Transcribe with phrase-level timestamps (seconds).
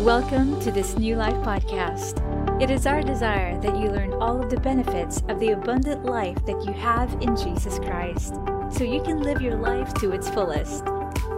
[0.00, 2.22] Welcome to this New Life podcast.
[2.62, 6.42] It is our desire that you learn all of the benefits of the abundant life
[6.46, 8.32] that you have in Jesus Christ
[8.70, 10.86] so you can live your life to its fullest.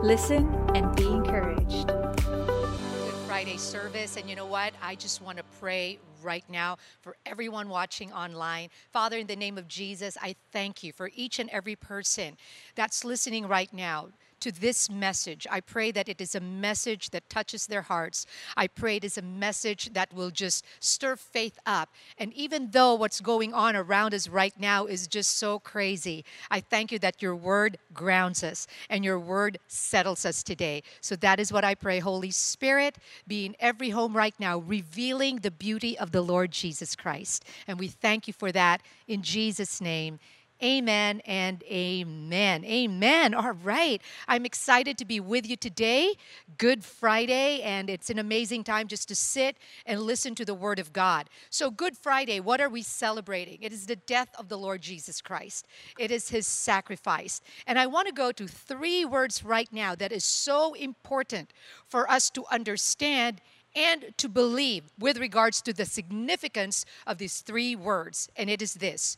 [0.00, 0.46] Listen
[0.76, 1.88] and be encouraged.
[1.88, 4.16] Good Friday service.
[4.16, 4.74] And you know what?
[4.80, 8.68] I just want to pray right now for everyone watching online.
[8.92, 12.36] Father, in the name of Jesus, I thank you for each and every person
[12.76, 14.10] that's listening right now
[14.42, 15.46] to this message.
[15.48, 18.26] I pray that it is a message that touches their hearts.
[18.56, 21.90] I pray it is a message that will just stir faith up.
[22.18, 26.58] And even though what's going on around us right now is just so crazy, I
[26.58, 30.82] thank you that your word grounds us and your word settles us today.
[31.00, 32.00] So that is what I pray.
[32.00, 32.98] Holy Spirit,
[33.28, 37.44] be in every home right now, revealing the beauty of the Lord Jesus Christ.
[37.68, 40.18] And we thank you for that in Jesus' name.
[40.62, 42.64] Amen and amen.
[42.64, 43.34] Amen.
[43.34, 44.00] All right.
[44.28, 46.14] I'm excited to be with you today.
[46.56, 49.56] Good Friday, and it's an amazing time just to sit
[49.86, 51.28] and listen to the Word of God.
[51.50, 53.58] So, Good Friday, what are we celebrating?
[53.60, 55.66] It is the death of the Lord Jesus Christ,
[55.98, 57.40] it is His sacrifice.
[57.66, 61.52] And I want to go to three words right now that is so important
[61.88, 63.40] for us to understand
[63.74, 68.28] and to believe with regards to the significance of these three words.
[68.36, 69.16] And it is this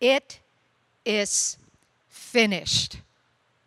[0.00, 0.40] it
[1.04, 1.56] is
[2.08, 3.00] finished.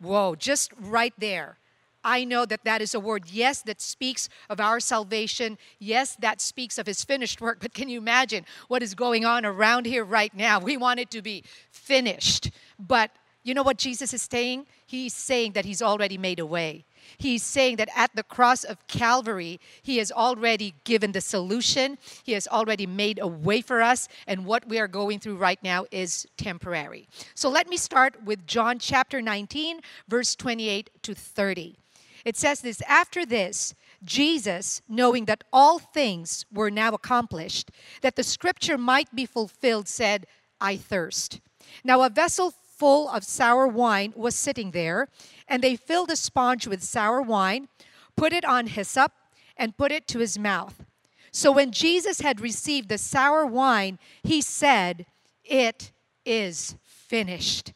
[0.00, 1.58] Whoa, just right there.
[2.04, 5.56] I know that that is a word, yes, that speaks of our salvation.
[5.78, 7.58] Yes, that speaks of his finished work.
[7.60, 10.60] But can you imagine what is going on around here right now?
[10.60, 12.50] We want it to be finished.
[12.78, 13.10] But
[13.42, 14.66] you know what Jesus is saying?
[14.86, 16.84] He's saying that he's already made a way.
[17.18, 21.98] He's saying that at the cross of Calvary, He has already given the solution.
[22.22, 25.62] He has already made a way for us, and what we are going through right
[25.62, 27.08] now is temporary.
[27.34, 31.76] So let me start with John chapter 19, verse 28 to 30.
[32.24, 37.70] It says this After this, Jesus, knowing that all things were now accomplished,
[38.02, 40.26] that the scripture might be fulfilled, said,
[40.60, 41.40] I thirst.
[41.82, 45.08] Now a vessel full of sour wine was sitting there,
[45.48, 47.66] and they filled a sponge with sour wine,
[48.14, 49.10] put it on hyssop,
[49.56, 50.84] and put it to his mouth.
[51.32, 55.06] So when Jesus had received the sour wine, he said,
[55.42, 55.92] It
[56.26, 57.72] is finished.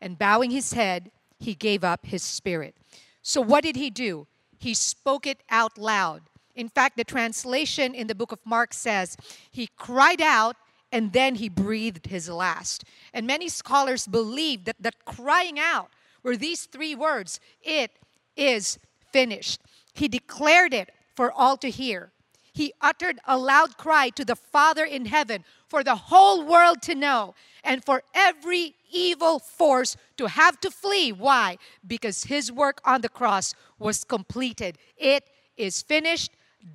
[0.00, 2.76] And bowing his head, he gave up his spirit.
[3.20, 4.28] So what did he do?
[4.60, 6.22] He spoke it out loud.
[6.54, 9.16] In fact, the translation in the book of Mark says,
[9.50, 10.54] He cried out
[10.92, 12.84] and then he breathed his last.
[13.12, 15.90] And many scholars believe that that crying out
[16.22, 17.90] were these three words It
[18.36, 18.78] is
[19.12, 19.60] finished.
[19.94, 22.12] He declared it for all to hear.
[22.54, 26.94] He uttered a loud cry to the Father in heaven for the whole world to
[26.94, 31.12] know and for every evil force to have to flee.
[31.12, 31.56] Why?
[31.86, 34.76] Because his work on the cross was completed.
[34.98, 36.32] It is finished,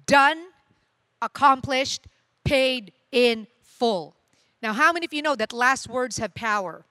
[0.07, 0.47] done,
[1.21, 2.07] accomplished,
[2.43, 3.45] paid in
[3.79, 4.15] full.
[4.61, 6.85] Now, how many of you know that last words have power?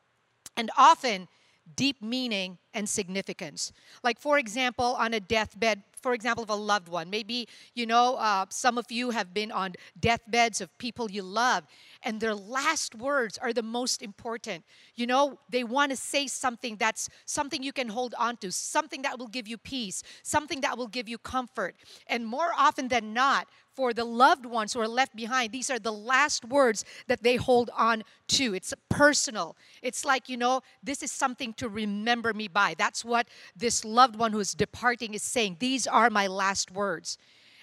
[0.56, 1.28] And often
[1.74, 3.72] deep meaning and significance.
[4.04, 7.10] Like, for example, on a deathbed, for example, of a loved one.
[7.10, 11.64] Maybe, you know, uh, some of you have been on deathbeds of people you love,
[12.04, 14.62] and their last words are the most important.
[14.94, 19.02] You know, they want to say something that's something you can hold on to, something
[19.02, 21.74] that will give you peace, something that will give you comfort.
[22.06, 25.78] And more often than not, for the loved ones who are left behind, these are
[25.78, 28.54] the last words that they hold on to.
[28.54, 29.54] It's personal.
[29.82, 32.74] It's like, you know, this is something to remember me by.
[32.76, 35.58] That's what this loved one who is departing is saying.
[35.60, 37.18] These are my last words.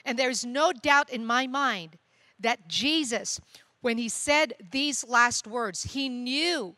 [0.05, 1.97] And there's no doubt in my mind
[2.39, 3.41] that Jesus,
[3.81, 6.75] when he said these last words, he knew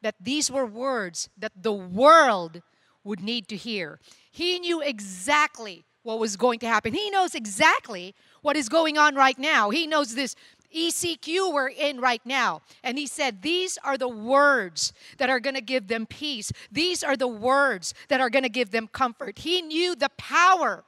[0.00, 2.62] that these were words that the world
[3.04, 4.00] would need to hear.
[4.30, 6.94] He knew exactly what was going to happen.
[6.94, 9.70] He knows exactly what is going on right now.
[9.70, 10.34] He knows this
[10.74, 12.62] ECQ we're in right now.
[12.82, 16.52] And he said, These are the words that are going to give them peace.
[16.70, 19.38] These are the words that are going to give them comfort.
[19.38, 20.84] He knew the power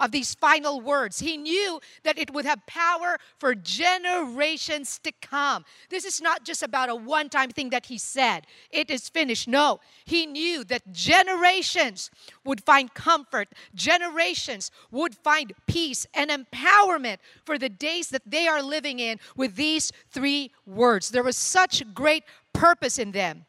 [0.00, 1.20] of these final words.
[1.20, 5.64] He knew that it would have power for generations to come.
[5.90, 9.46] This is not just about a one time thing that he said, it is finished.
[9.46, 12.10] No, he knew that generations
[12.44, 18.62] would find comfort, generations would find peace and empowerment for the days that they are
[18.62, 21.10] living in with these three words.
[21.10, 23.44] There was such great purpose in them.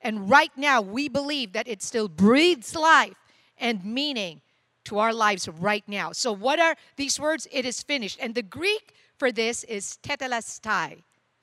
[0.00, 3.14] And right now, we believe that it still breathes life
[3.58, 4.42] and meaning
[4.88, 6.12] to our lives right now.
[6.12, 7.46] So, what are these words?
[7.52, 8.18] It is finished.
[8.22, 11.02] And the Greek for this is tetelestai.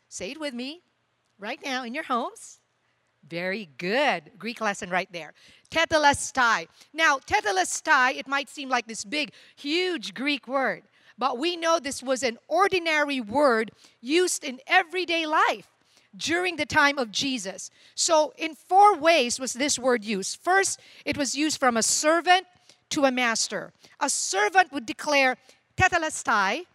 [0.09, 0.81] Say it with me
[1.37, 2.59] right now in your homes.
[3.27, 4.31] Very good.
[4.39, 5.33] Greek lesson right there.
[5.69, 6.67] Tetelestai.
[6.91, 10.83] Now, tetelestai, it might seem like this big, huge Greek word.
[11.17, 13.71] But we know this was an ordinary word
[14.01, 15.69] used in everyday life
[16.15, 17.69] during the time of Jesus.
[17.93, 20.39] So, in four ways was this word used.
[20.41, 22.47] First, it was used from a servant
[22.89, 23.73] to a master.
[23.99, 25.37] A servant would declare
[25.77, 26.65] tetelestai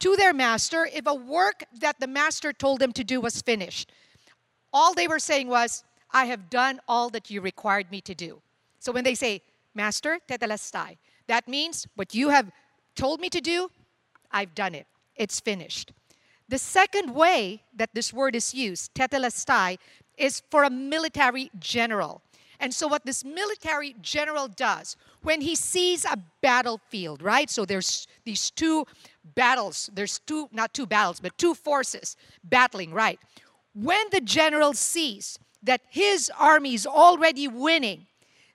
[0.00, 3.92] to their master if a work that the master told them to do was finished.
[4.72, 8.40] All they were saying was, I have done all that you required me to do.
[8.78, 9.42] So when they say,
[9.74, 10.96] Master, tetelestai,
[11.26, 12.50] that means what you have
[12.94, 13.70] told me to do,
[14.32, 14.86] I've done it.
[15.16, 15.92] It's finished.
[16.48, 19.76] The second way that this word is used, tetelestai,
[20.16, 22.22] is for a military general.
[22.58, 24.96] And so, what this military general does
[25.26, 27.50] when he sees a battlefield, right?
[27.50, 28.86] So, there's these two
[29.34, 33.18] battles, there's two, not two battles, but two forces battling, right?
[33.74, 38.06] When the general sees that his army is already winning,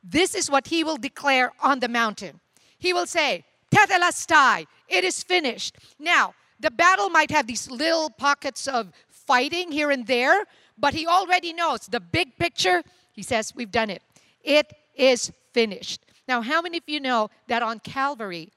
[0.01, 2.39] this is what he will declare on the mountain.
[2.77, 3.44] He will say,
[3.75, 5.75] Tetelestai, it is finished.
[6.00, 10.45] Now, the battle might have these little pockets of fighting here and there,
[10.77, 12.81] but he already knows the big picture.
[13.12, 14.01] He says, We've done it.
[14.41, 16.06] It is finished.
[16.31, 18.53] Now, how many of you know that on Calvary,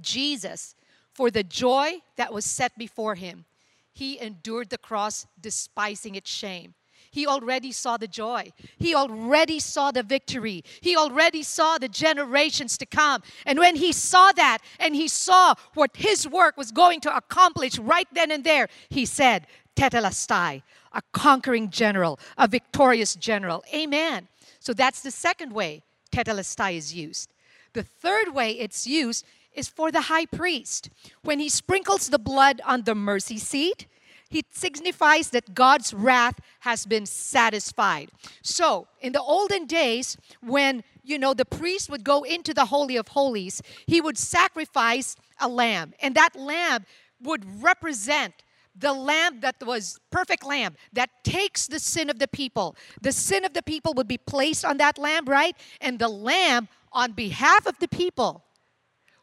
[0.00, 0.76] Jesus,
[1.12, 3.46] for the joy that was set before him,
[3.92, 6.74] he endured the cross, despising its shame.
[7.10, 8.52] He already saw the joy.
[8.78, 10.62] He already saw the victory.
[10.82, 13.24] He already saw the generations to come.
[13.44, 17.76] And when he saw that and he saw what his work was going to accomplish
[17.76, 20.62] right then and there, he said, Tetelestai,
[20.92, 23.64] a conquering general, a victorious general.
[23.74, 24.28] Amen.
[24.60, 25.82] So that's the second way
[26.14, 27.32] Tetelestai is used.
[27.72, 30.88] The third way it's used is for the high priest.
[31.22, 33.86] When he sprinkles the blood on the mercy seat,
[34.28, 38.10] he signifies that God's wrath has been satisfied.
[38.42, 42.96] So, in the olden days, when you know the priest would go into the Holy
[42.96, 46.84] of Holies, he would sacrifice a lamb, and that lamb
[47.20, 48.34] would represent
[48.76, 52.76] the lamb that was perfect lamb that takes the sin of the people.
[53.00, 55.56] The sin of the people would be placed on that lamb, right?
[55.80, 58.44] And the lamb, on behalf of the people,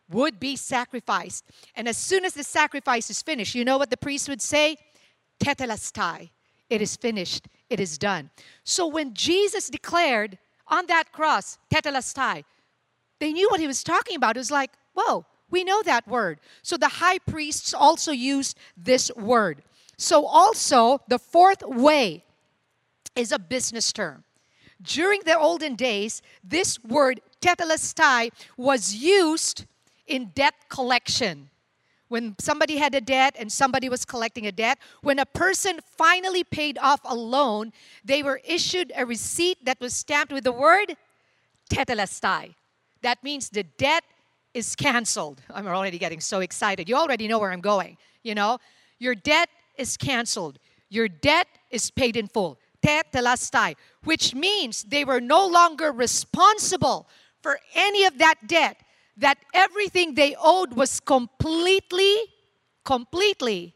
[0.09, 1.45] would be sacrificed.
[1.75, 4.77] And as soon as the sacrifice is finished, you know what the priest would say?
[5.39, 6.29] Tetelestai.
[6.69, 7.47] It is finished.
[7.69, 8.29] It is done.
[8.63, 10.37] So when Jesus declared
[10.67, 12.43] on that cross, Tetelestai,
[13.19, 14.37] they knew what he was talking about.
[14.37, 16.39] It was like, whoa, we know that word.
[16.63, 19.63] So the high priests also used this word.
[19.97, 22.23] So also, the fourth way
[23.15, 24.23] is a business term.
[24.81, 29.65] During the olden days, this word tetelestai was used
[30.07, 31.51] in debt collection
[32.11, 36.43] when somebody had a debt and somebody was collecting a debt, when a person finally
[36.43, 37.71] paid off a loan,
[38.03, 40.97] they were issued a receipt that was stamped with the word
[41.69, 42.53] tetelestai.
[43.01, 44.03] That means the debt
[44.53, 45.41] is canceled.
[45.53, 46.89] I'm already getting so excited.
[46.89, 47.97] You already know where I'm going.
[48.23, 48.59] You know,
[48.99, 50.59] your debt is canceled.
[50.89, 52.59] Your debt is paid in full.
[52.81, 57.07] Tetelestai, which means they were no longer responsible
[57.41, 58.77] for any of that debt
[59.17, 62.15] that everything they owed was completely,
[62.83, 63.75] completely,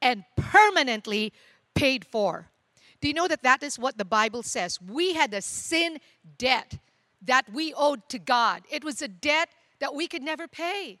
[0.00, 1.32] and permanently
[1.74, 2.48] paid for.
[3.00, 4.80] Do you know that that is what the Bible says?
[4.80, 5.98] We had a sin
[6.38, 6.78] debt
[7.22, 8.62] that we owed to God.
[8.70, 9.48] It was a debt
[9.78, 10.98] that we could never pay.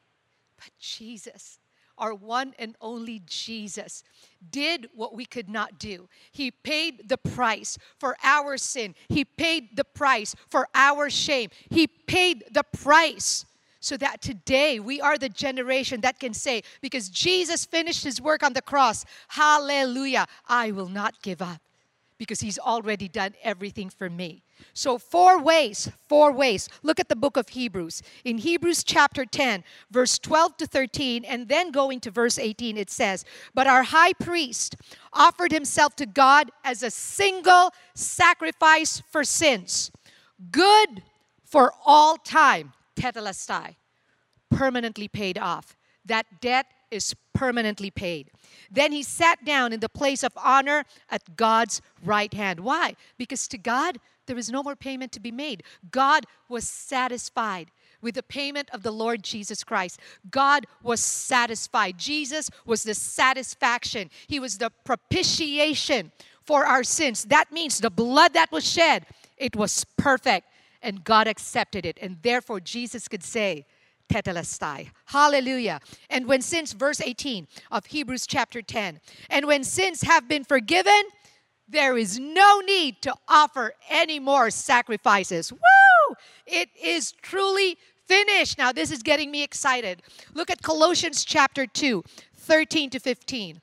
[0.56, 1.58] But Jesus,
[1.98, 4.02] our one and only Jesus,
[4.50, 6.08] did what we could not do.
[6.32, 11.86] He paid the price for our sin, He paid the price for our shame, He
[11.86, 13.44] paid the price
[13.80, 18.42] so that today we are the generation that can say, because Jesus finished his work
[18.42, 21.60] on the cross, hallelujah, I will not give up
[22.18, 24.42] because he's already done everything for me.
[24.72, 26.68] So, four ways, four ways.
[26.82, 28.02] Look at the book of Hebrews.
[28.24, 32.90] In Hebrews chapter 10, verse 12 to 13, and then going to verse 18, it
[32.90, 34.76] says, But our high priest
[35.12, 39.90] offered himself to God as a single sacrifice for sins,
[40.50, 41.02] good
[41.44, 43.76] for all time tetelestai,
[44.50, 45.76] permanently paid off.
[46.04, 48.30] That debt is permanently paid.
[48.70, 52.60] Then he sat down in the place of honor at God's right hand.
[52.60, 52.96] Why?
[53.18, 55.62] Because to God, there is no more payment to be made.
[55.90, 60.00] God was satisfied with the payment of the Lord Jesus Christ.
[60.30, 61.98] God was satisfied.
[61.98, 66.12] Jesus was the satisfaction, He was the propitiation
[66.44, 67.24] for our sins.
[67.24, 69.06] That means the blood that was shed,
[69.36, 70.46] it was perfect
[70.82, 71.98] and God accepted it.
[72.00, 73.66] And therefore, Jesus could say,
[74.08, 74.90] tetelestai.
[75.06, 75.80] Hallelujah.
[76.10, 81.02] And when sins, verse 18 of Hebrews chapter 10, and when sins have been forgiven,
[81.68, 85.52] there is no need to offer any more sacrifices.
[85.52, 86.16] Woo!
[86.46, 88.58] It is truly finished.
[88.58, 90.02] Now, this is getting me excited.
[90.34, 92.04] Look at Colossians chapter 2,
[92.36, 93.60] 13 to 15.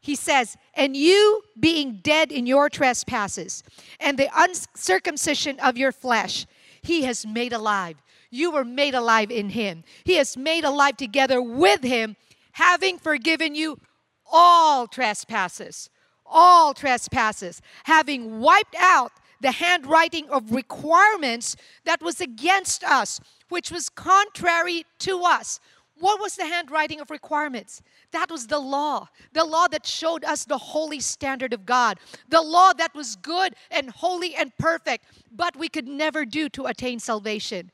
[0.00, 3.62] He says, And you being dead in your trespasses
[4.00, 6.46] and the uncircumcision of your flesh,
[6.82, 7.96] he has made alive.
[8.30, 9.84] You were made alive in him.
[10.04, 12.16] He has made alive together with him,
[12.52, 13.78] having forgiven you
[14.30, 15.90] all trespasses,
[16.32, 23.88] all trespasses, having wiped out the handwriting of requirements that was against us, which was
[23.88, 25.60] contrary to us.
[25.98, 27.82] What was the handwriting of requirements?
[28.12, 29.08] That was the law.
[29.34, 31.98] The law that showed us the holy standard of God.
[32.28, 36.66] The law that was good and holy and perfect, but we could never do to
[36.66, 37.70] attain salvation.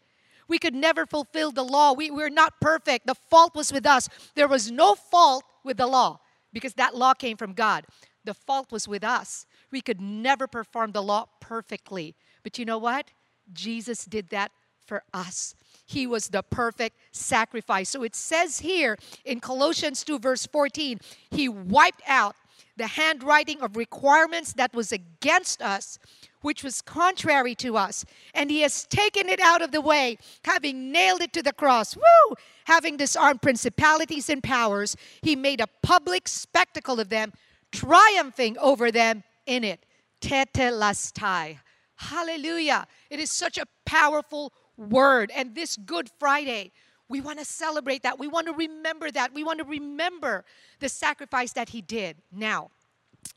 [0.49, 1.93] We could never fulfill the law.
[1.93, 3.07] We were not perfect.
[3.07, 4.09] The fault was with us.
[4.35, 6.21] There was no fault with the law
[6.53, 7.85] because that law came from God.
[8.28, 9.47] The fault was with us.
[9.70, 12.14] We could never perform the law perfectly.
[12.42, 13.11] But you know what?
[13.54, 14.52] Jesus did that
[14.85, 15.54] for us.
[15.87, 17.88] He was the perfect sacrifice.
[17.88, 22.37] So it says here in Colossians 2, verse 14, He wiped out
[22.76, 25.99] the handwriting of requirements that was against us,
[26.42, 28.04] which was contrary to us.
[28.35, 31.97] And He has taken it out of the way, having nailed it to the cross.
[31.97, 32.37] Woo!
[32.66, 37.32] Having disarmed principalities and powers, He made a public spectacle of them,
[37.73, 39.85] triumphing over them in it.
[40.21, 41.59] Tetelestai.
[41.97, 42.87] Hallelujah.
[43.11, 45.31] It is such a powerful word.
[45.35, 46.73] And this Good Friday,
[47.09, 48.19] we want to celebrate that.
[48.19, 49.33] We want to remember that.
[49.33, 50.45] We want to remember
[50.81, 52.17] the sacrifice that he did.
[52.33, 52.71] Now,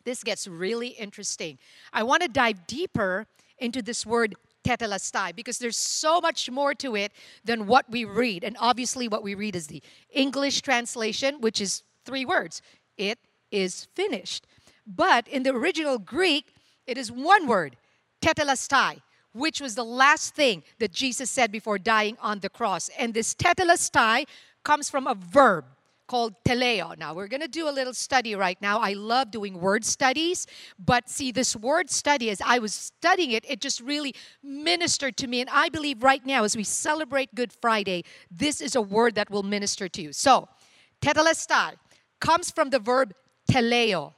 [0.03, 1.57] this gets really interesting.
[1.91, 6.95] I want to dive deeper into this word tetelestai because there's so much more to
[6.95, 7.11] it
[7.43, 8.43] than what we read.
[8.43, 12.61] And obviously, what we read is the English translation, which is three words
[12.97, 13.17] it
[13.51, 14.47] is finished.
[14.87, 16.53] But in the original Greek,
[16.87, 17.77] it is one word,
[18.21, 19.01] tetelestai
[19.33, 22.89] which was the last thing that Jesus said before dying on the cross.
[22.97, 24.25] And this tetelestai
[24.63, 25.65] comes from a verb
[26.07, 26.97] called teleo.
[26.97, 28.79] Now, we're going to do a little study right now.
[28.79, 30.45] I love doing word studies,
[30.77, 35.27] but see, this word study, as I was studying it, it just really ministered to
[35.27, 35.39] me.
[35.39, 39.29] And I believe right now, as we celebrate Good Friday, this is a word that
[39.29, 40.11] will minister to you.
[40.11, 40.49] So,
[41.01, 41.75] tetelestai
[42.19, 43.13] comes from the verb
[43.51, 44.13] teleo,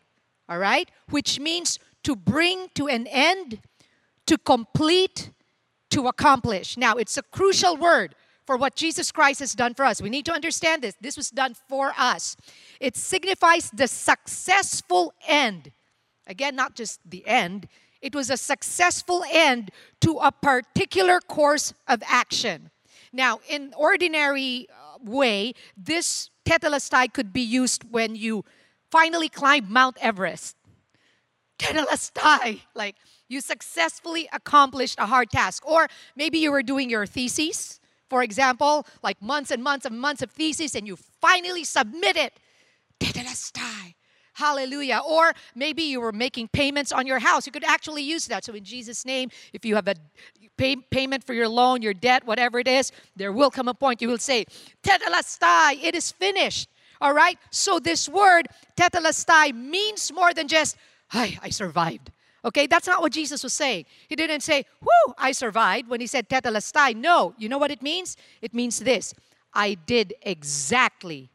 [0.48, 3.60] all right, which means to bring to an end
[4.26, 5.32] to complete,
[5.90, 6.78] to accomplish.
[6.78, 10.02] Now, it's a crucial word for what Jesus Christ has done for us.
[10.02, 10.96] We need to understand this.
[11.00, 12.36] This was done for us.
[12.80, 15.72] It signifies the successful end.
[16.28, 17.68] Again, not just the end,
[18.02, 19.72] it was a successful end
[20.02, 22.70] to a particular course of action.
[23.14, 28.44] Now, in ordinary uh, way, this tetelestai could be used when you
[28.94, 30.56] finally climb Mount Everest.
[31.58, 32.96] Tetelestai, like
[33.28, 35.66] you successfully accomplished a hard task.
[35.66, 40.22] Or maybe you were doing your thesis, for example, like months and months and months
[40.22, 42.34] of thesis, and you finally submit it.
[43.00, 43.96] Tetelestai.
[44.34, 45.02] Hallelujah.
[45.08, 47.48] Or maybe you were making payments on your house.
[47.48, 48.44] You could actually use that.
[48.46, 49.96] So, in Jesus' name, if you have a
[50.58, 54.02] pay, payment for your loan, your debt, whatever it is, there will come a point
[54.04, 54.46] you will say,
[54.84, 56.70] Tetelestai, it is finished.
[57.04, 57.38] All right?
[57.52, 60.78] So, this word, Tetelestai, means more than just,
[61.12, 62.12] I, I survived.
[62.46, 63.86] Okay, that's not what Jesus was saying.
[64.08, 66.96] He didn't say, Whoo, I survived when he said tetelestai.
[66.96, 68.16] No, you know what it means?
[68.42, 69.14] It means this
[69.54, 71.30] I did exactly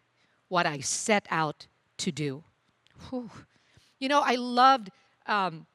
[0.49, 1.67] what I set out
[1.99, 2.45] to do.
[3.09, 3.31] Whew.
[3.99, 4.91] You know, I loved
[5.27, 5.67] um,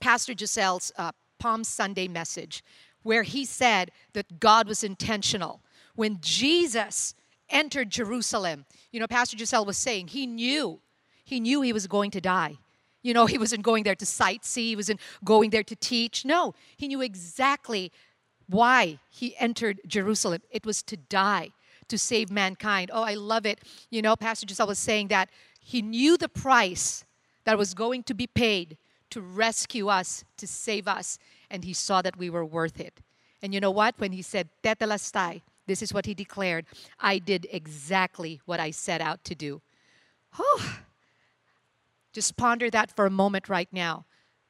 [0.00, 2.62] Pastor Giselle's uh, Palm Sunday message
[3.02, 5.60] where he said that God was intentional.
[5.94, 7.14] When Jesus
[7.50, 10.80] entered Jerusalem, you know, Pastor Giselle was saying he knew,
[11.24, 12.56] he knew he was going to die.
[13.02, 16.24] You know, he wasn't going there to sightsee, he wasn't going there to teach.
[16.24, 17.92] No, he knew exactly
[18.48, 20.40] why he entered Jerusalem.
[20.50, 21.50] It was to die,
[21.88, 22.90] to save mankind.
[22.92, 23.60] Oh, I love it.
[23.90, 25.28] You know, Pastor Giselle was saying that
[25.60, 27.04] he knew the price
[27.44, 28.76] that was going to be paid
[29.10, 31.18] to rescue us, to save us,
[31.50, 33.00] and he saw that we were worth it.
[33.42, 33.94] And you know what?
[33.98, 36.66] When he said, Tetelestai, this is what he declared
[37.00, 39.62] I did exactly what I set out to do.
[40.38, 40.78] Oh,
[42.12, 44.06] just ponder that for a moment right now.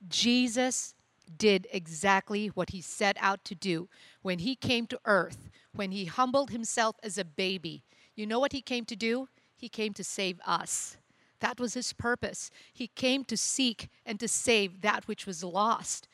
[0.08, 0.94] Jesus
[1.38, 3.88] did exactly what he set out to do
[4.22, 7.82] when he came to earth, when he humbled himself as a baby.
[8.14, 9.28] You know what he came to do?
[9.56, 10.96] He came to save us.
[11.40, 12.50] That was his purpose.
[12.72, 16.08] He came to seek and to save that which was lost.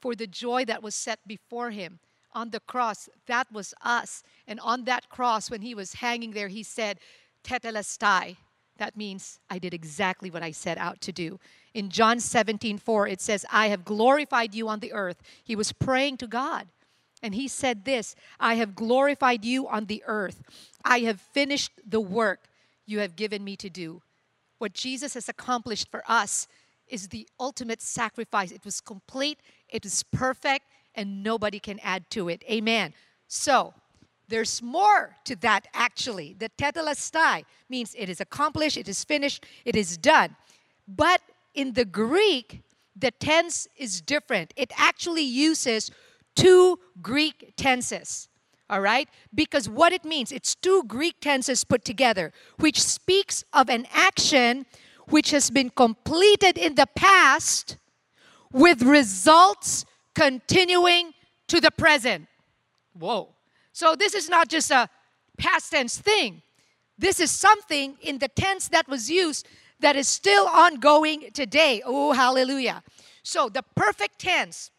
[0.00, 2.00] For the joy that was set before him
[2.34, 4.22] on the cross, that was us.
[4.46, 6.98] And on that cross, when he was hanging there, he said,
[7.44, 8.36] Tetelestai,
[8.78, 11.38] that means I did exactly what I set out to do.
[11.74, 15.22] In John 17, 4, it says, I have glorified you on the earth.
[15.44, 16.68] He was praying to God.
[17.22, 20.42] And he said this I have glorified you on the earth.
[20.84, 22.48] I have finished the work
[22.86, 24.02] you have given me to do.
[24.58, 26.48] What Jesus has accomplished for us
[26.88, 28.50] is the ultimate sacrifice.
[28.50, 32.42] It was complete, it was perfect, and nobody can add to it.
[32.50, 32.94] Amen.
[33.28, 33.74] So,
[34.28, 36.34] there's more to that actually.
[36.38, 40.36] The tetelestai means it is accomplished, it is finished, it is done.
[40.88, 41.20] But
[41.54, 42.62] in the Greek,
[42.96, 44.54] the tense is different.
[44.56, 45.90] It actually uses
[46.34, 48.28] two Greek tenses.
[48.70, 49.08] All right?
[49.34, 54.64] Because what it means, it's two Greek tenses put together, which speaks of an action
[55.08, 57.76] which has been completed in the past
[58.50, 59.84] with results
[60.14, 61.12] continuing
[61.48, 62.26] to the present.
[62.98, 63.30] Whoa.
[63.72, 64.88] So this is not just a
[65.38, 66.42] past tense thing.
[66.98, 69.48] This is something in the tense that was used
[69.80, 71.82] that is still ongoing today.
[71.84, 72.82] Oh, hallelujah.
[73.22, 74.70] So the perfect tense,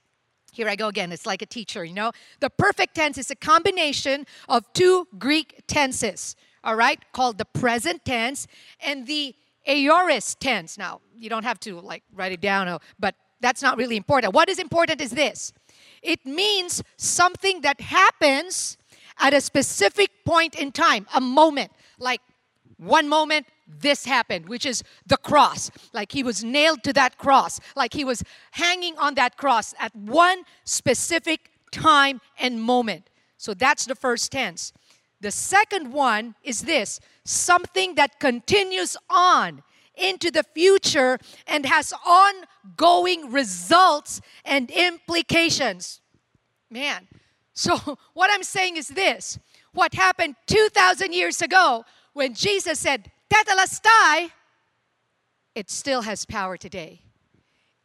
[0.52, 2.12] here I go again, it's like a teacher, you know?
[2.40, 8.06] The perfect tense is a combination of two Greek tenses, all right, called the present
[8.06, 8.48] tense
[8.80, 9.36] and the
[9.66, 10.78] aorist tense.
[10.78, 14.34] Now, you don't have to like write it down, but that's not really important.
[14.34, 15.54] What is important is this
[16.02, 18.78] it means something that happens
[19.20, 21.72] at a specific point in time, a moment.
[22.00, 22.22] Like
[22.78, 25.72] one moment, this happened, which is the cross.
[25.94, 29.96] Like he was nailed to that cross, like he was hanging on that cross at
[29.96, 33.10] one specific time and moment.
[33.38, 34.74] So that's the first tense.
[35.22, 39.64] The second one is this something that continues on
[39.96, 46.02] into the future and has ongoing results and implications.
[46.70, 47.08] Man,
[47.54, 47.78] so
[48.14, 49.40] what I'm saying is this
[49.74, 51.84] what happened 2,000 years ago
[52.14, 54.30] when Jesus said, Tetelestai,
[55.56, 57.02] it still has power today.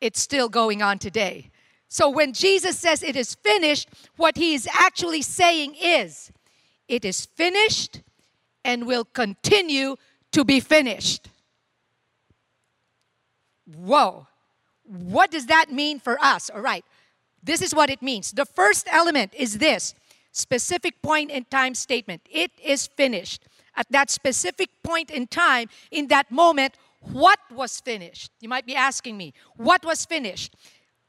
[0.00, 1.50] It's still going on today.
[1.88, 6.30] So when Jesus says it is finished, what he is actually saying is,
[6.86, 8.02] it is finished
[8.64, 9.96] and will continue
[10.32, 11.28] to be finished.
[13.76, 14.26] Whoa.
[14.84, 16.50] What does that mean for us?
[16.50, 16.84] All right.
[17.42, 18.32] This is what it means.
[18.32, 19.94] The first element is this
[20.32, 22.22] specific point in time statement.
[22.30, 23.44] It is finished.
[23.76, 28.32] At that specific point in time, in that moment, what was finished?
[28.40, 30.56] You might be asking me, what was finished?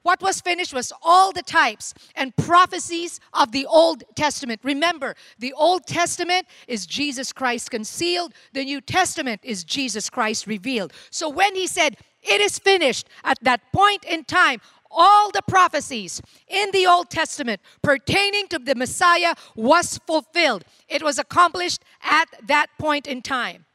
[0.02, 4.62] What was finished was all the types and prophecies of the Old Testament.
[4.64, 10.94] Remember, the Old Testament is Jesus Christ concealed, the New Testament is Jesus Christ revealed.
[11.10, 16.22] So when he said, It is finished, at that point in time, all the prophecies
[16.48, 20.64] in the Old Testament pertaining to the Messiah was fulfilled.
[20.88, 23.66] It was accomplished at that point in time.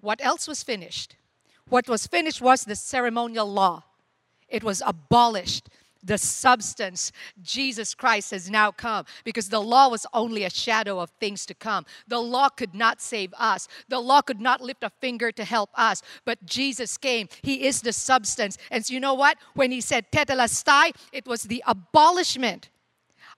[0.00, 1.16] What else was finished?
[1.68, 3.84] What was finished was the ceremonial law.
[4.48, 5.68] It was abolished
[6.08, 11.10] the substance, Jesus Christ has now come because the law was only a shadow of
[11.20, 11.84] things to come.
[12.08, 15.70] The law could not save us, the law could not lift a finger to help
[15.74, 17.28] us, but Jesus came.
[17.42, 18.58] He is the substance.
[18.70, 19.36] And so you know what?
[19.54, 22.70] When he said tetelestai, it was the abolishment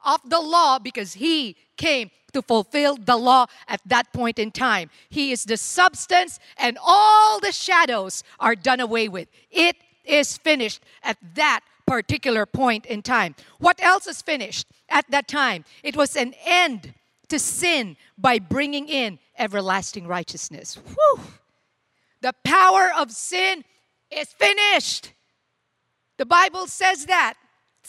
[0.05, 4.89] of the law because he came to fulfill the law at that point in time.
[5.09, 9.29] He is the substance, and all the shadows are done away with.
[9.51, 13.35] It is finished at that particular point in time.
[13.59, 15.65] What else is finished at that time?
[15.83, 16.95] It was an end
[17.29, 20.77] to sin by bringing in everlasting righteousness.
[20.77, 21.21] Whew.
[22.21, 23.65] The power of sin
[24.09, 25.15] is finished.
[26.17, 27.35] The Bible says that.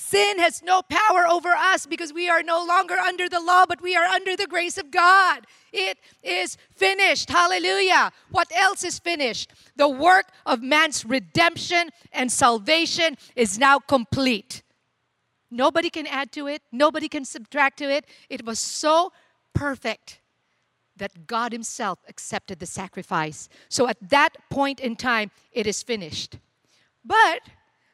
[0.03, 3.81] Sin has no power over us because we are no longer under the law, but
[3.81, 5.45] we are under the grace of God.
[5.71, 7.29] It is finished.
[7.29, 8.11] Hallelujah.
[8.31, 9.51] What else is finished?
[9.75, 14.63] The work of man's redemption and salvation is now complete.
[15.51, 18.05] Nobody can add to it, nobody can subtract to it.
[18.27, 19.13] It was so
[19.53, 20.19] perfect
[20.97, 23.49] that God Himself accepted the sacrifice.
[23.69, 26.39] So at that point in time, it is finished.
[27.05, 27.41] But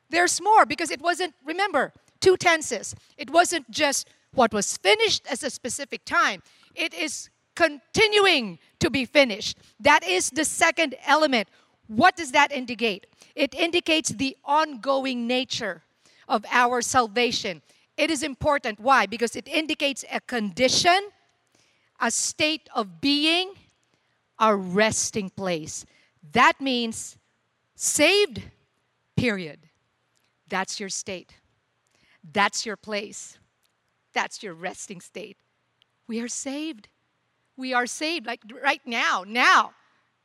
[0.09, 2.95] there's more because it wasn't, remember, two tenses.
[3.17, 6.43] It wasn't just what was finished at a specific time,
[6.75, 9.57] it is continuing to be finished.
[9.79, 11.49] That is the second element.
[11.87, 13.07] What does that indicate?
[13.35, 15.81] It indicates the ongoing nature
[16.27, 17.61] of our salvation.
[17.97, 18.79] It is important.
[18.79, 19.07] Why?
[19.07, 21.09] Because it indicates a condition,
[21.99, 23.53] a state of being,
[24.37, 25.85] a resting place.
[26.33, 27.17] That means
[27.75, 28.43] saved,
[29.15, 29.66] period.
[30.49, 31.35] That's your state.
[32.33, 33.37] That's your place.
[34.13, 35.37] That's your resting state.
[36.07, 36.87] We are saved.
[37.55, 39.71] We are saved, like right now, now.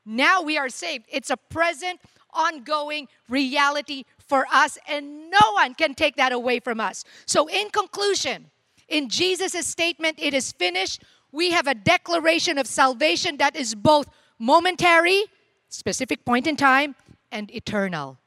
[0.04, 1.06] Now we are saved.
[1.10, 2.00] It's a present,
[2.32, 7.04] ongoing reality for us, and no one can take that away from us.
[7.26, 8.50] So, in conclusion,
[8.92, 14.06] In Jesus' statement, it is finished, we have a declaration of salvation that is both
[14.38, 15.24] momentary,
[15.70, 16.94] specific point in time,
[17.30, 18.18] and eternal.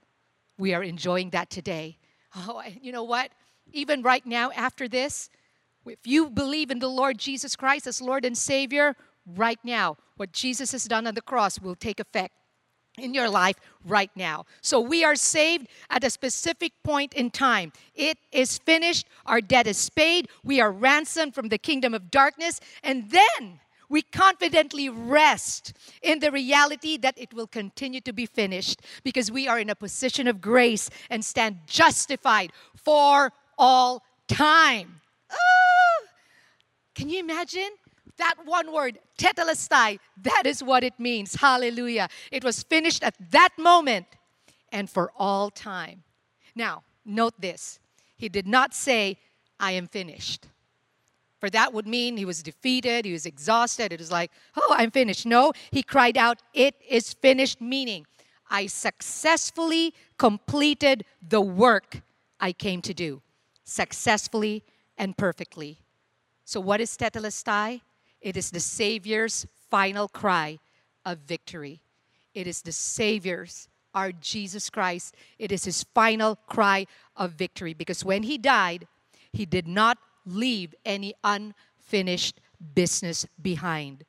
[0.58, 1.98] We are enjoying that today.
[2.38, 3.32] Oh, you know what?
[3.72, 5.30] Even right now, after this,
[5.86, 10.34] if you believe in the Lord Jesus Christ as Lord and Savior, right now, what
[10.34, 12.34] Jesus has done on the cross will take effect
[12.98, 14.46] in your life right now.
[14.62, 17.72] So we are saved at a specific point in time.
[17.94, 19.08] It is finished.
[19.26, 20.30] Our debt is paid.
[20.44, 22.60] We are ransomed from the kingdom of darkness.
[22.84, 28.82] And then we confidently rest in the reality that it will continue to be finished
[29.04, 35.02] because we are in a position of grace and stand justified for all time.
[35.32, 36.08] Ah!
[36.94, 37.70] Can you imagine?
[38.18, 41.36] That one word, tetelestai, that is what it means.
[41.36, 42.08] Hallelujah.
[42.32, 44.06] It was finished at that moment
[44.72, 46.04] and for all time.
[46.56, 47.80] Now, note this.
[48.16, 49.18] He did not say,
[49.60, 50.48] I am finished.
[51.46, 53.94] For that would mean he was defeated, he was exhausted.
[53.94, 55.28] It was like, oh, I'm finished.
[55.28, 58.08] No, he cried out, It is finished, meaning,
[58.50, 62.02] I successfully completed the work
[62.40, 63.22] I came to do,
[63.64, 64.64] successfully
[64.98, 65.78] and perfectly.
[66.46, 67.82] So, what is tetelestai?
[68.22, 70.58] It is the Savior's final cry
[71.06, 71.80] of victory.
[72.34, 78.04] It is the Savior's, our Jesus Christ, it is his final cry of victory because
[78.04, 78.88] when he died,
[79.32, 82.42] he did not leave any unfinished
[82.74, 84.06] business behind.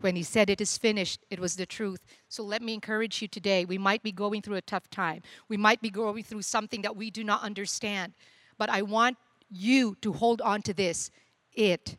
[0.00, 2.00] When he said it is finished, it was the truth.
[2.28, 3.64] So let me encourage you today.
[3.64, 5.22] We might be going through a tough time.
[5.48, 8.14] We might be going through something that we do not understand.
[8.58, 9.16] But I want
[9.48, 11.10] you to hold on to this.
[11.52, 11.96] It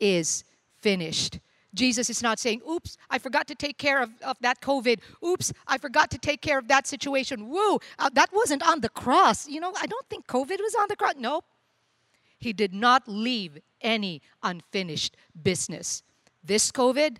[0.00, 0.44] is
[0.80, 1.38] finished.
[1.74, 5.00] Jesus is not saying, oops, I forgot to take care of, of that COVID.
[5.24, 7.48] Oops, I forgot to take care of that situation.
[7.48, 9.48] Woo, uh, that wasn't on the cross.
[9.48, 11.14] You know, I don't think COVID was on the cross.
[11.18, 11.44] Nope.
[12.44, 16.02] He did not leave any unfinished business.
[16.44, 17.16] This COVID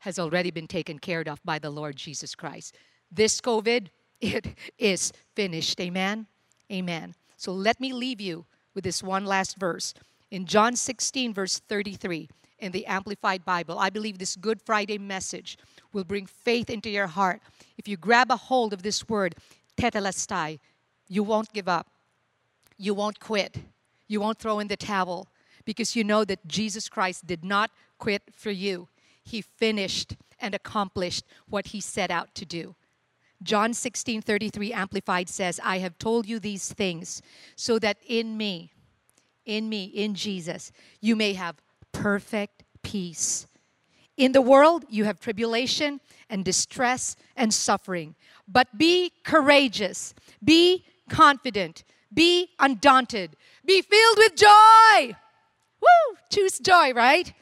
[0.00, 2.74] has already been taken care of by the Lord Jesus Christ.
[3.08, 3.86] This COVID,
[4.20, 5.80] it is finished.
[5.80, 6.26] Amen?
[6.72, 7.14] Amen.
[7.36, 9.94] So let me leave you with this one last verse.
[10.32, 13.78] In John 16, verse 33, in the Amplified Bible.
[13.78, 15.56] I believe this Good Friday message
[15.92, 17.40] will bring faith into your heart.
[17.78, 19.36] If you grab a hold of this word,
[19.76, 20.58] tetelestai,
[21.06, 21.86] you won't give up.
[22.76, 23.56] You won't quit.
[24.06, 25.28] You won't throw in the towel
[25.64, 28.88] because you know that Jesus Christ did not quit for you.
[29.22, 32.74] He finished and accomplished what he set out to do.
[33.42, 37.22] John 16 33 Amplified says, I have told you these things
[37.56, 38.72] so that in me,
[39.44, 41.56] in me, in Jesus, you may have
[41.92, 43.46] perfect peace.
[44.16, 48.14] In the world, you have tribulation and distress and suffering.
[48.46, 55.16] But be courageous, be confident, be undaunted, be filled with joy.
[55.80, 56.16] Woo!
[56.30, 57.32] Choose joy, right?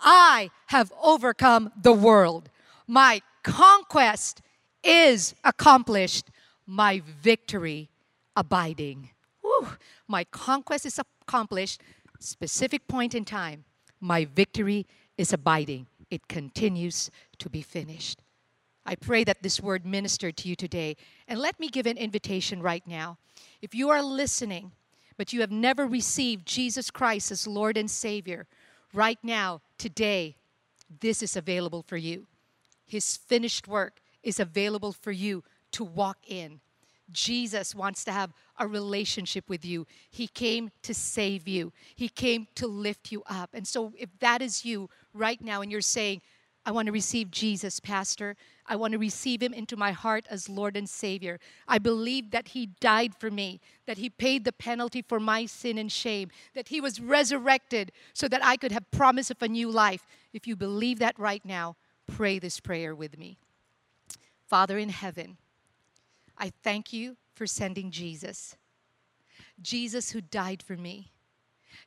[0.00, 2.50] I have overcome the world.
[2.86, 4.42] My conquest
[4.84, 6.30] is accomplished,
[6.66, 7.88] my victory
[8.36, 9.10] abiding.
[9.42, 9.68] Woo!
[10.06, 11.82] My conquest is accomplished,
[12.20, 13.64] specific point in time.
[14.00, 14.86] My victory
[15.16, 18.20] is abiding, it continues to be finished.
[18.88, 20.96] I pray that this word ministered to you today.
[21.28, 23.18] And let me give an invitation right now.
[23.60, 24.72] If you are listening,
[25.18, 28.46] but you have never received Jesus Christ as Lord and Savior,
[28.94, 30.36] right now, today,
[31.00, 32.28] this is available for you.
[32.86, 36.60] His finished work is available for you to walk in.
[37.12, 39.86] Jesus wants to have a relationship with you.
[40.10, 43.50] He came to save you, He came to lift you up.
[43.52, 46.22] And so, if that is you right now and you're saying,
[46.68, 48.36] I want to receive Jesus, Pastor.
[48.66, 51.40] I want to receive him into my heart as Lord and Savior.
[51.66, 55.78] I believe that he died for me, that he paid the penalty for my sin
[55.78, 59.70] and shame, that he was resurrected so that I could have promise of a new
[59.70, 60.06] life.
[60.34, 61.76] If you believe that right now,
[62.06, 63.38] pray this prayer with me.
[64.46, 65.38] Father in heaven,
[66.36, 68.56] I thank you for sending Jesus.
[69.62, 71.12] Jesus who died for me.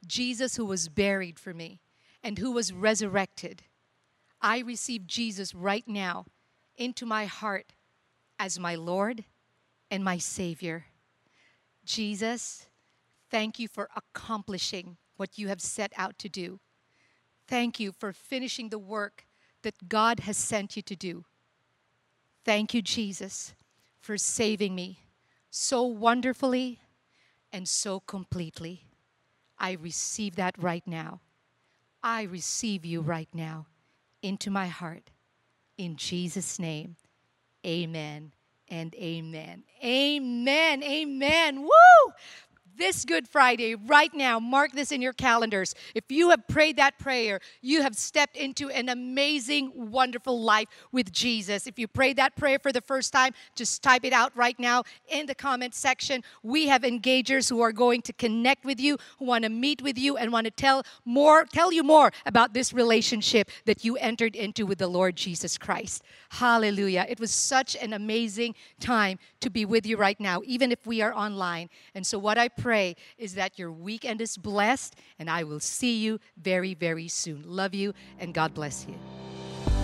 [0.08, 1.82] Jesus who was buried for me
[2.24, 3.62] and who was resurrected.
[4.42, 6.26] I receive Jesus right now
[6.76, 7.74] into my heart
[8.40, 9.24] as my Lord
[9.92, 10.86] and my Savior.
[11.86, 12.68] Jesus,
[13.30, 16.60] thank you for accomplishing what you have set out to do.
[17.48, 19.26] Thank you for finishing the work
[19.62, 21.26] that God has sent you to do.
[22.44, 23.54] Thank you, Jesus,
[24.00, 25.02] for saving me
[25.52, 26.80] so wonderfully
[27.52, 28.86] and so completely.
[29.60, 31.20] I receive that right now.
[32.02, 33.68] I receive you right now
[34.22, 35.10] into my heart.
[35.78, 36.96] In Jesus' name,
[37.66, 38.34] amen
[38.68, 39.64] and amen.
[39.84, 40.84] Amen.
[40.84, 41.62] Amen.
[41.62, 42.14] Woo!
[42.82, 45.76] This Good Friday, right now, mark this in your calendars.
[45.94, 51.12] If you have prayed that prayer, you have stepped into an amazing, wonderful life with
[51.12, 51.68] Jesus.
[51.68, 54.82] If you prayed that prayer for the first time, just type it out right now
[55.10, 56.24] in the comment section.
[56.42, 60.00] We have engagers who are going to connect with you, who want to meet with
[60.00, 64.36] you, and want to tell more, tell you more about this relationship that you entered
[64.36, 66.02] into with the Lord Jesus Christ.
[66.30, 67.06] Hallelujah.
[67.08, 71.04] It was such an amazing time to be with you right now, even if we
[71.04, 71.70] are online.
[71.94, 75.98] And so, what I pray is that your weekend is blessed, and I will see
[75.98, 77.44] you very, very soon.
[77.46, 78.96] Love you, and God bless you.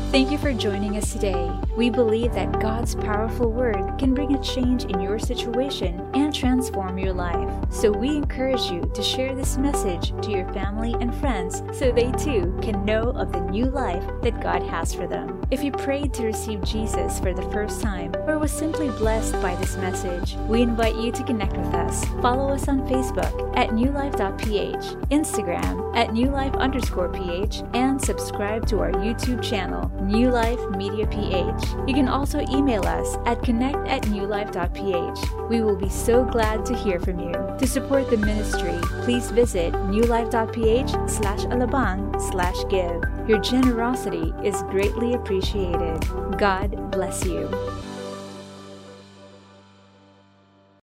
[0.10, 1.52] Thank you for joining us today.
[1.76, 6.98] We believe that God's powerful word can bring a change in your situation and transform
[6.98, 7.50] your life.
[7.70, 12.10] So we encourage you to share this message to your family and friends so they
[12.14, 15.46] too can know of the new life that God has for them.
[15.50, 19.56] If you prayed to receive Jesus for the first time or was simply blessed by
[19.56, 22.04] this message, we invite you to connect with us.
[22.22, 28.92] Follow us on Facebook at newlife.ph, Instagram at newlife underscore ph, and subscribe to our
[28.92, 31.64] YouTube channel New Life Media PH.
[31.88, 35.50] You can also email us at connect at newlife.ph.
[35.50, 37.32] We will be so glad to hear from you.
[37.32, 43.17] To support the ministry, please visit newlife.ph slash alabang slash give.
[43.28, 46.00] Your generosity is greatly appreciated.
[46.38, 47.50] God bless you.